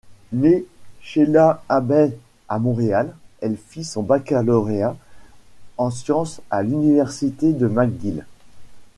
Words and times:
Née 0.33 0.65
Sheila 1.01 1.63
Abbey 1.69 2.09
à 2.49 2.57
Montréal, 2.57 3.15
elle 3.39 3.55
fit 3.55 3.83
son 3.83 4.01
baccalauréat 4.01 4.95
en 5.77 5.91
sciences 5.91 6.41
à 6.49 6.63
l'Université 6.63 7.53
McGill. 7.53 8.25